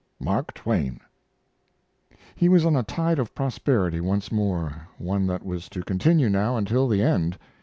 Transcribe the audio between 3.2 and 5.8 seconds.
prosperity once more, one that was